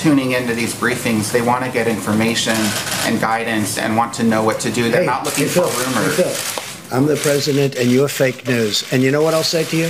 [0.00, 2.56] tuning into these briefings, they want to get information
[3.04, 4.90] and guidance and want to know what to do.
[4.90, 6.92] They're Hey, not looking for Phil, rumors.
[6.92, 8.90] I'm the president and you're fake news.
[8.92, 9.84] And you know what I'll say to you?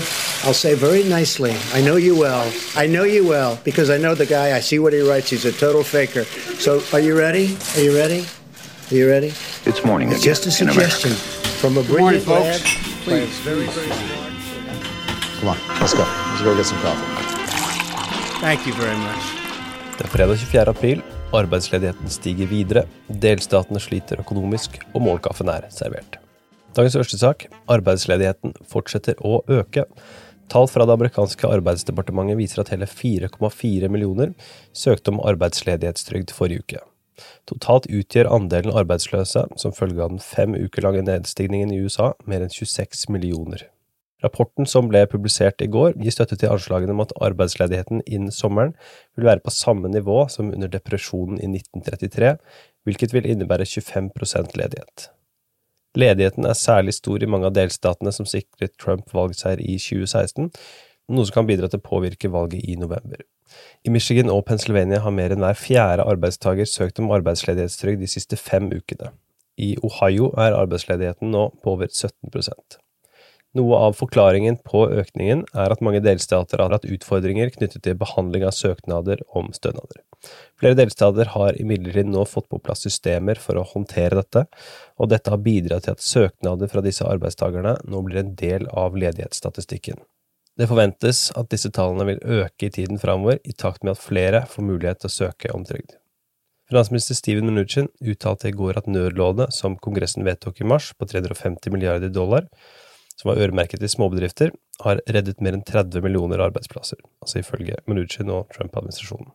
[0.44, 2.52] I'll say very nicely, I know you well.
[2.76, 4.56] I know you well because I know the guy.
[4.56, 5.30] I see what he writes.
[5.30, 6.24] He's a total faker.
[6.58, 7.56] So are you ready?
[7.76, 8.26] Are you ready?
[8.90, 9.32] Are you ready?
[9.64, 11.12] It's morning It's again just a suggestion
[11.60, 12.60] from a morning, brilliant lad.
[12.60, 13.06] folks.
[13.06, 15.38] by a very, very smart.
[15.38, 16.02] Come on, let's go.
[16.02, 18.40] Let's go get some coffee.
[18.40, 19.39] Thank you very much.
[20.00, 20.70] Det er fredag 24.
[20.72, 21.00] april.
[21.36, 22.82] Arbeidsledigheten stiger videre.
[23.20, 26.14] Delstatene sliter økonomisk, og målkaffen er servert.
[26.72, 27.44] Dagens første sak.
[27.68, 29.84] Arbeidsledigheten fortsetter å øke.
[30.48, 34.32] Tall fra det amerikanske arbeidsdepartementet viser at hele 4,4 millioner
[34.72, 36.80] søkte om arbeidsledighetstrygd forrige uke.
[37.52, 42.46] Totalt utgjør andelen arbeidsløse som følge av den fem uker lange nedstigningen i USA mer
[42.46, 43.68] enn 26 millioner.
[44.24, 48.74] Rapporten som ble publisert i går, gir støtte til anslagene om at arbeidsledigheten innen sommeren
[49.16, 52.34] vil være på samme nivå som under depresjonen i 1933,
[52.84, 55.08] hvilket vil innebære 25% ledighet.
[55.98, 60.52] Ledigheten er særlig stor i mange av delstatene som sikret Trump valgseier i 2016,
[61.10, 63.24] noe som kan bidra til å påvirke valget i november.
[63.82, 68.38] I Michigan og Pennsylvania har mer enn hver fjerde arbeidstaker søkt om arbeidsledighetstrygd de siste
[68.38, 69.10] fem ukene.
[69.58, 72.30] I Ohio er arbeidsledigheten nå på over 17
[73.58, 78.44] Noe av forklaringen på økningen er at mange delstater har hatt utfordringer knyttet til behandling
[78.46, 80.04] av søknader om stønader.
[80.60, 84.44] Flere delstater har imidlertid nå fått på plass systemer for å håndtere dette,
[85.00, 88.94] og dette har bidratt til at søknader fra disse arbeidstakerne nå blir en del av
[88.94, 89.98] ledighetsstatistikken.
[90.60, 94.44] Det forventes at disse tallene vil øke i tiden framover, i takt med at flere
[94.50, 95.96] får mulighet til å søke om trygd.
[96.70, 101.72] Finansminister Steven Mnuchin uttalte i går at nødlånet som Kongressen vedtok i mars, på 350
[101.74, 102.46] milliarder dollar,
[103.20, 108.32] som var øremerket til småbedrifter, har reddet mer enn 30 millioner arbeidsplasser, altså ifølge Mnuchin
[108.32, 109.34] og Trump-administrasjonen.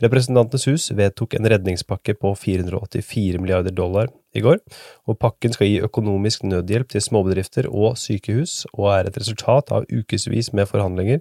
[0.00, 4.56] Representantenes hus vedtok en redningspakke på 484 milliarder dollar i går,
[5.04, 9.84] og pakken skal gi økonomisk nødhjelp til småbedrifter og sykehus, og er et resultat av
[9.92, 11.20] ukevis med forhandlinger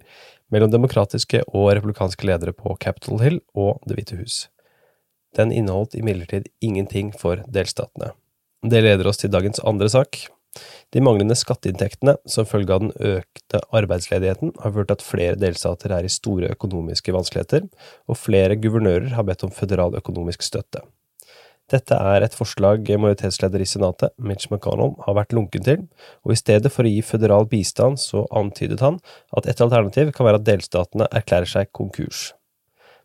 [0.50, 4.48] mellom demokratiske og republikanske ledere på Capitol Hill og Det hvite hus.
[5.36, 8.14] Den inneholdt imidlertid ingenting for delstatene.
[8.64, 10.24] Det leder oss til dagens andre sak.
[10.94, 15.94] De manglende skatteinntektene som følge av den økte arbeidsledigheten har ført til at flere delstater
[15.94, 17.68] er i store økonomiske vanskeligheter,
[18.10, 20.82] og flere guvernører har bedt om føderal økonomisk støtte.
[21.70, 25.86] Dette er et forslag majoritetsleder i Senatet, Mitch McConnell, har vært lunken til,
[26.26, 28.98] og i stedet for å gi føderal bistand så antydet han
[29.38, 32.32] at et alternativ kan være at delstatene erklærer seg konkurs.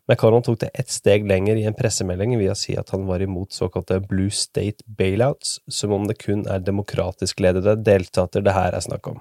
[0.07, 3.23] McConnell tok det ett steg lenger i en pressemelding ved å si at han var
[3.25, 8.77] imot såkalte Blue State bailouts, som om det kun er demokratisk ledede deltater det her
[8.77, 9.17] er snakk om.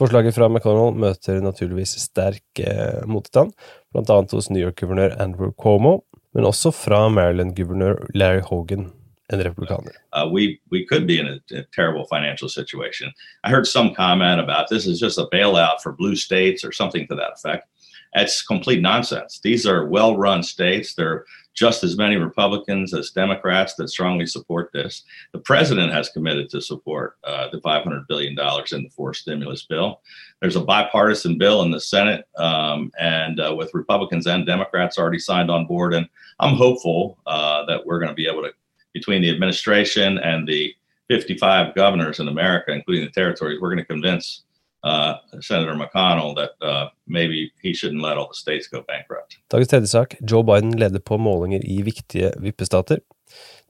[0.00, 3.52] Forslaget fra McConnell møter naturligvis sterk eh, motstand,
[3.92, 5.98] blant annet hos New York-guvernør Andrew Cuomo,
[6.32, 8.88] men også fra Maryland-guvernør Larry Hogan,
[9.30, 9.92] en republikaner.
[10.12, 13.12] uh, we we could be in a, a terrible financial situation.
[13.44, 17.32] I heard some comment about this is bailout for blue states or something to that
[17.36, 17.68] effect.
[18.14, 19.40] That's complete nonsense.
[19.42, 20.94] These are well-run states.
[20.94, 25.04] There are just as many Republicans as Democrats that strongly support this.
[25.32, 29.64] The president has committed to support uh, the 500 billion dollars in the fourth stimulus
[29.64, 30.00] bill.
[30.40, 35.18] There's a bipartisan bill in the Senate, um, and uh, with Republicans and Democrats already
[35.18, 35.94] signed on board.
[35.94, 38.52] And I'm hopeful uh, that we're going to be able to
[38.92, 40.74] between the administration and the
[41.08, 44.44] 55 governors in America, including the territories, we're going to convince
[44.84, 49.38] uh, Senator McConnell that uh, maybe he shouldn't let all the states go bankrupt.
[49.52, 50.16] Dagens tredje sak.
[50.20, 53.00] Joe Biden leder på målinger i viktige vippestater.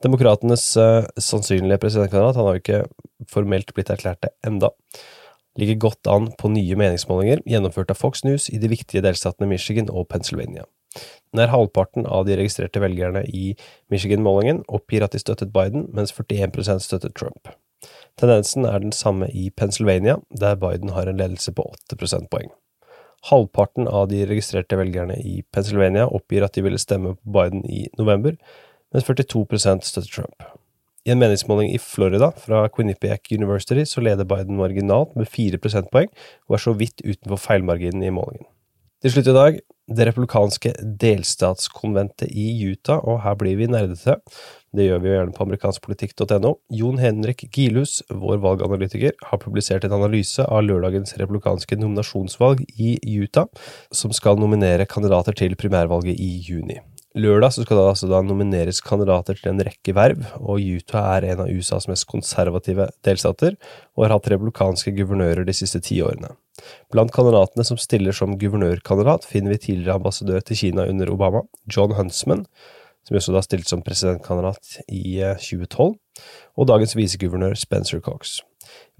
[0.03, 2.83] Demokratenes uh, sannsynlige presidentkandidat, han har jo ikke
[3.29, 4.71] formelt blitt erklært det enda,
[5.59, 9.91] ligger godt an på nye meningsmålinger gjennomført av Fox News i de viktige delstatene Michigan
[9.91, 10.65] og Pennsylvania.
[11.37, 13.53] Nær halvparten av de registrerte velgerne i
[13.93, 17.51] Michigan-målingen oppgir at de støttet Biden, mens 41% støttet Trump.
[18.19, 22.51] Tendensen er den samme i Pennsylvania, der Biden har en ledelse på 8 prosentpoeng.
[23.29, 27.85] Halvparten av de registrerte velgerne i Pennsylvania oppgir at de ville stemme på Biden i
[27.99, 28.35] november,
[28.93, 30.47] mens 42% støtter Trump.
[31.05, 36.09] I en meningsmåling i Florida fra Quinnipiac University så leder Biden marginalt med 4 prosentpoeng,
[36.49, 38.49] og er så vidt utenfor feilmarginen i målingen.
[39.01, 39.61] Til slutt i dag,
[39.95, 44.17] det republikanske delstatskonventet i Utah, og her blir vi nerdete.
[44.71, 46.53] Det gjør vi jo gjerne på amerikanskpolitikk.no.
[46.79, 53.51] Jon Henrik Gilhus, vår valganalytiker, har publisert en analyse av lørdagens republikanske nominasjonsvalg i Utah,
[53.91, 56.79] som skal nominere kandidater til primærvalget i juni.
[57.11, 61.41] Lørdag skal det altså da nomineres kandidater til en rekke verv, og Utah er en
[61.43, 63.57] av USAs mest konservative delstater,
[63.97, 66.31] og har hatt republikanske guvernører de siste ti årene.
[66.93, 71.97] Blant kandidatene som stiller som guvernørkandidat, finner vi tidligere ambassadør til Kina under Obama, John
[71.99, 72.45] Huntsman,
[73.03, 75.97] som også da stilte som presidentkandidat i 2012,
[76.55, 78.39] og dagens viseguvernør Spencer Cox.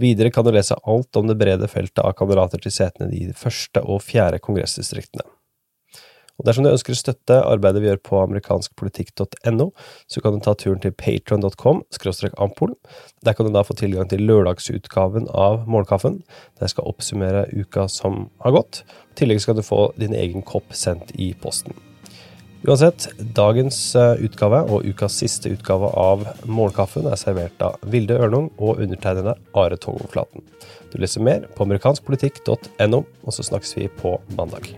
[0.01, 3.37] Videre kan du lese alt om det brede feltet av kandidater til setene i de
[3.37, 5.23] første og fjerde kongressdistriktene.
[6.41, 9.67] Og Dersom du ønsker å støtte arbeidet vi gjør på amerikanskpolitikk.no,
[10.09, 11.83] så kan du ta turen til patron.com
[12.41, 12.73] ampol.
[13.21, 16.23] Der kan du da få tilgang til lørdagsutgaven av Morgenkaffen,
[16.57, 18.81] der skal oppsummere uka som har gått.
[19.13, 21.77] I tillegg skal du få din egen kopp sendt i posten.
[22.61, 28.51] Uansett, dagens eh, utgave og ukas siste utgave av Morgenkaffen er servert av Vilde Ørnung
[28.61, 30.45] og undertegnede Are Togoflaten.
[30.93, 34.75] Du leser mer på amerikanskpolitikk.no, og så snakkes vi på mandag.